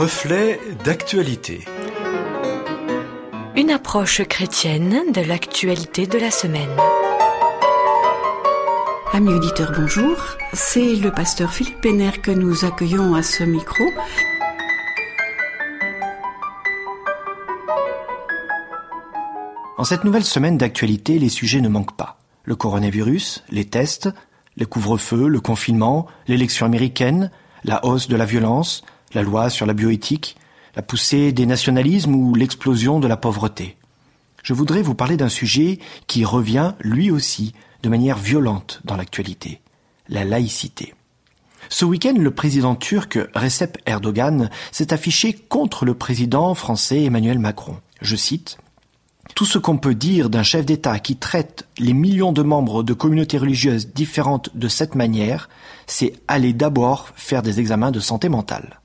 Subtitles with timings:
[0.00, 1.64] Reflet d'actualité.
[3.56, 6.70] Une approche chrétienne de l'actualité de la semaine.
[9.12, 10.16] Amis auditeurs, bonjour.
[10.52, 13.82] C'est le pasteur Philippe Péner que nous accueillons à ce micro.
[19.78, 22.20] En cette nouvelle semaine d'actualité, les sujets ne manquent pas.
[22.44, 24.10] Le coronavirus, les tests,
[24.56, 27.32] le couvre-feu, le confinement, l'élection américaine,
[27.64, 30.36] la hausse de la violence, la loi sur la bioéthique,
[30.76, 33.76] la poussée des nationalismes ou l'explosion de la pauvreté.
[34.42, 37.52] Je voudrais vous parler d'un sujet qui revient, lui aussi,
[37.82, 39.60] de manière violente dans l'actualité,
[40.08, 40.94] la laïcité.
[41.68, 47.76] Ce week-end, le président turc Recep Erdogan s'est affiché contre le président français Emmanuel Macron.
[48.00, 48.58] Je cite
[49.34, 52.94] tout ce qu'on peut dire d'un chef d'État qui traite les millions de membres de
[52.94, 55.48] communautés religieuses différentes de cette manière,
[55.86, 58.80] c'est aller d'abord faire des examens de santé mentale.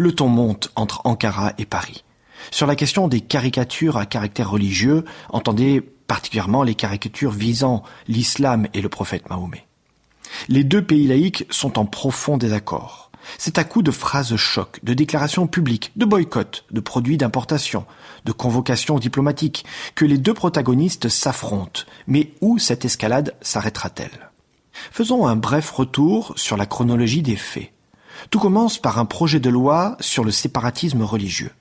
[0.00, 2.04] Le ton monte entre Ankara et Paris.
[2.50, 8.80] Sur la question des caricatures à caractère religieux, entendez particulièrement les caricatures visant l'islam et
[8.80, 9.66] le prophète Mahomet.
[10.48, 13.10] Les deux pays laïcs sont en profond désaccord.
[13.36, 17.84] C'est à coup de phrases choc, de déclarations publiques, de boycotts, de produits d'importation,
[18.24, 21.82] de convocations diplomatiques, que les deux protagonistes s'affrontent.
[22.06, 24.30] Mais où cette escalade s'arrêtera-t-elle?
[24.72, 27.70] Faisons un bref retour sur la chronologie des faits.
[28.28, 31.52] Tout commence par un projet de loi sur le séparatisme religieux.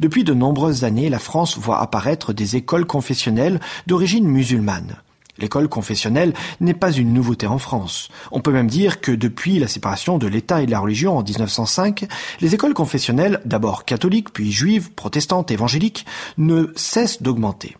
[0.00, 4.96] Depuis de nombreuses années, la France voit apparaître des écoles confessionnelles d'origine musulmane.
[5.38, 8.08] L'école confessionnelle n'est pas une nouveauté en France.
[8.30, 11.22] On peut même dire que depuis la séparation de l'État et de la religion en
[11.22, 12.06] 1905,
[12.40, 16.04] les écoles confessionnelles, d'abord catholiques, puis juives, protestantes, évangéliques,
[16.36, 17.76] ne cessent d'augmenter.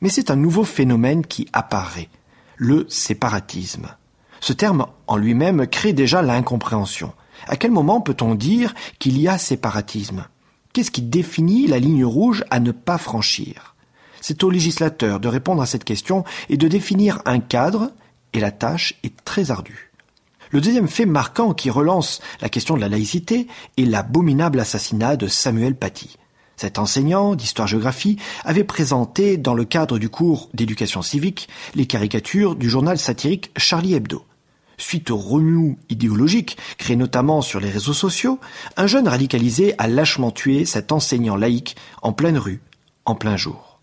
[0.00, 2.08] Mais c'est un nouveau phénomène qui apparaît,
[2.56, 3.88] le séparatisme.
[4.40, 7.12] Ce terme en lui-même crée déjà l'incompréhension.
[7.48, 10.26] À quel moment peut-on dire qu'il y a séparatisme?
[10.72, 13.74] Qu'est-ce qui définit la ligne rouge à ne pas franchir?
[14.20, 17.90] C'est au législateur de répondre à cette question et de définir un cadre,
[18.32, 19.90] et la tâche est très ardue.
[20.50, 25.26] Le deuxième fait marquant qui relance la question de la laïcité est l'abominable assassinat de
[25.26, 26.16] Samuel Paty.
[26.56, 32.70] Cet enseignant d'histoire-géographie avait présenté, dans le cadre du cours d'éducation civique, les caricatures du
[32.70, 34.24] journal satirique Charlie Hebdo.
[34.82, 38.40] Suite au remous idéologique, créé notamment sur les réseaux sociaux,
[38.76, 42.60] un jeune radicalisé a lâchement tué cet enseignant laïque en pleine rue,
[43.04, 43.78] en plein jour.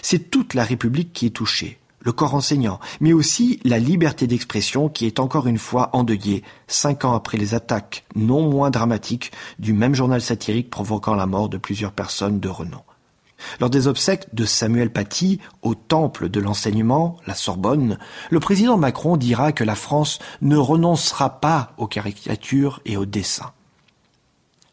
[0.00, 4.88] C'est toute la République qui est touchée, le corps enseignant, mais aussi la liberté d'expression
[4.88, 9.74] qui est encore une fois endeuillée cinq ans après les attaques non moins dramatiques du
[9.74, 12.80] même journal satirique provoquant la mort de plusieurs personnes de renom.
[13.60, 17.98] Lors des obsèques de Samuel Paty au temple de l'enseignement, la Sorbonne,
[18.30, 23.52] le président Macron dira que la France ne renoncera pas aux caricatures et aux dessins.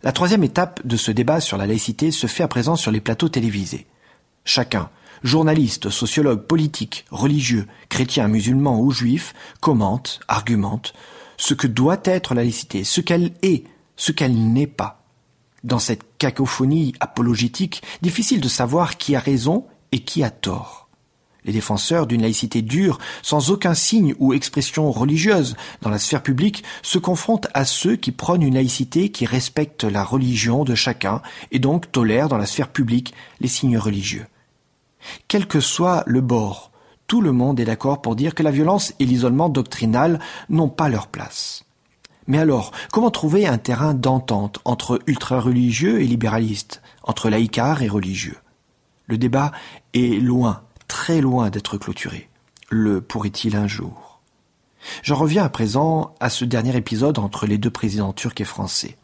[0.01, 3.01] La troisième étape de ce débat sur la laïcité se fait à présent sur les
[3.01, 3.85] plateaux télévisés.
[4.45, 4.89] Chacun,
[5.23, 10.93] journalistes, sociologues, politiques, religieux, chrétiens, musulmans ou juifs, commentent, argumentent
[11.37, 13.63] ce que doit être la laïcité, ce qu'elle est,
[13.95, 14.98] ce qu'elle n'est pas.
[15.63, 20.89] Dans cette cacophonie apologétique, difficile de savoir qui a raison et qui a tort.
[21.45, 26.63] Les défenseurs d'une laïcité dure, sans aucun signe ou expression religieuse dans la sphère publique,
[26.81, 31.21] se confrontent à ceux qui prônent une laïcité qui respecte la religion de chacun
[31.51, 34.27] et donc tolère dans la sphère publique les signes religieux.
[35.27, 36.71] Quel que soit le bord,
[37.07, 40.19] tout le monde est d'accord pour dire que la violence et l'isolement doctrinal
[40.49, 41.63] n'ont pas leur place.
[42.29, 48.37] Mais alors, comment trouver un terrain d'entente entre ultra-religieux et libéralistes, entre laïcars et religieux?
[49.07, 49.51] Le débat
[49.95, 52.29] est loin, très loin d'être clôturé.
[52.69, 54.21] Le pourrait-il un jour?
[55.01, 58.95] J'en reviens à présent à ce dernier épisode entre les deux présidents turcs et français.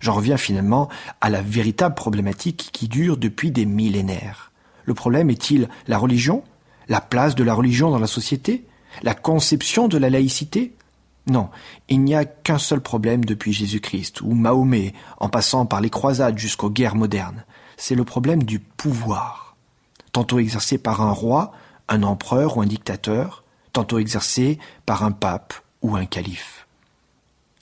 [0.00, 0.88] J'en reviens finalement
[1.20, 4.50] à la véritable problématique qui dure depuis des millénaires.
[4.86, 6.42] Le problème est-il la religion?
[6.88, 8.66] La place de la religion dans la société?
[9.04, 10.74] La conception de la laïcité?
[11.26, 11.50] Non,
[11.88, 16.38] il n'y a qu'un seul problème depuis Jésus-Christ, ou Mahomet, en passant par les croisades
[16.38, 17.44] jusqu'aux guerres modernes.
[17.76, 19.56] C'est le problème du pouvoir.
[20.12, 21.52] Tantôt exercé par un roi,
[21.88, 26.66] un empereur ou un dictateur, tantôt exercé par un pape ou un calife.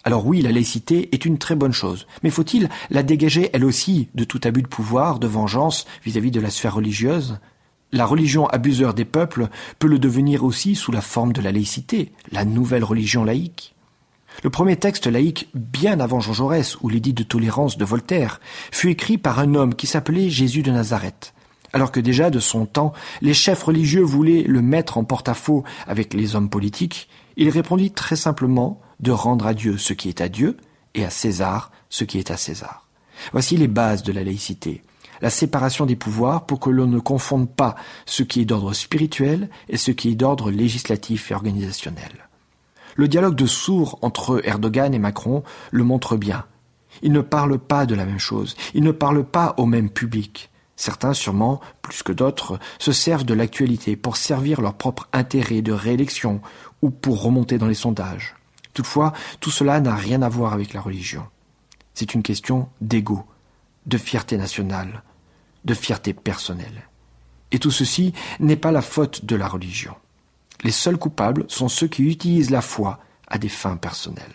[0.03, 4.09] Alors oui, la laïcité est une très bonne chose, mais faut-il la dégager elle aussi
[4.15, 7.39] de tout abus de pouvoir, de vengeance vis-à-vis de la sphère religieuse?
[7.93, 9.49] La religion abuseur des peuples
[9.79, 13.75] peut le devenir aussi sous la forme de la laïcité, la nouvelle religion laïque.
[14.45, 18.41] Le premier texte laïque, bien avant Jean Jaurès ou l'édit de tolérance de Voltaire,
[18.71, 21.35] fut écrit par un homme qui s'appelait Jésus de Nazareth.
[21.73, 22.93] Alors que déjà de son temps,
[23.23, 28.17] les chefs religieux voulaient le mettre en porte-à-faux avec les hommes politiques, il répondit très
[28.17, 30.57] simplement de rendre à Dieu ce qui est à Dieu
[30.95, 32.87] et à César ce qui est à César.
[33.33, 34.83] Voici les bases de la laïcité.
[35.23, 37.77] La séparation des pouvoirs pour que l'on ne confonde pas
[38.07, 42.29] ce qui est d'ordre spirituel et ce qui est d'ordre législatif et organisationnel.
[42.97, 46.45] Le dialogue de sourds entre Erdogan et Macron le montre bien.
[47.03, 50.51] Ils ne parlent pas de la même chose, ils ne parlent pas au même public.
[50.77, 55.73] Certains, sûrement, plus que d'autres, se servent de l'actualité pour servir leur propre intérêt de
[55.73, 56.41] réélection
[56.81, 58.35] ou pour remonter dans les sondages.
[58.73, 61.25] Toutefois, tout cela n'a rien à voir avec la religion.
[61.93, 63.25] C'est une question d'ego,
[63.87, 65.03] de fierté nationale,
[65.65, 66.89] de fierté personnelle.
[67.53, 69.95] Et tout ceci n'est pas la faute de la religion.
[70.63, 74.35] Les seuls coupables sont ceux qui utilisent la foi à des fins personnelles.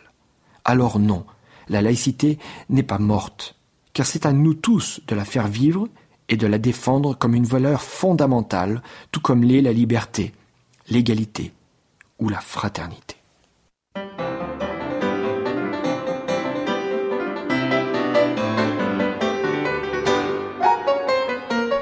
[0.64, 1.26] Alors non,
[1.70, 2.40] la laïcité
[2.70, 3.56] n'est pas morte,
[3.94, 5.88] car c'est à nous tous de la faire vivre
[6.30, 8.82] et de la défendre comme une valeur fondamentale,
[9.12, 10.34] tout comme l'est la liberté,
[10.90, 11.54] l'égalité
[12.20, 13.16] ou la fraternité.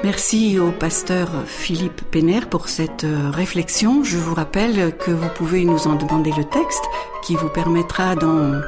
[0.04, 4.04] Merci au pasteur Philippe Péner pour cette euh, réflexion.
[4.04, 6.84] Je vous rappelle que vous pouvez nous en demander le texte
[7.22, 8.60] qui vous permettra d'en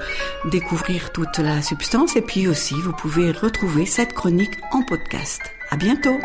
[0.50, 5.42] découvrir toute la substance et puis aussi vous pouvez retrouver cette chronique en podcast.
[5.68, 6.16] À bientôt!